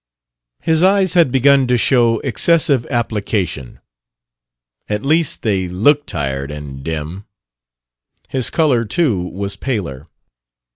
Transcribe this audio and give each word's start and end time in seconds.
His 0.63 0.81
eyes 0.81 1.13
had 1.13 1.31
begun 1.31 1.67
to 1.67 1.77
show 1.77 2.17
excessive 2.21 2.87
application; 2.87 3.79
at 4.89 5.05
least 5.05 5.43
they 5.43 5.67
looked 5.67 6.07
tired 6.07 6.49
and 6.49 6.83
dim. 6.83 7.25
His 8.27 8.49
color, 8.49 8.83
too, 8.83 9.21
was 9.21 9.55
paler. 9.55 10.07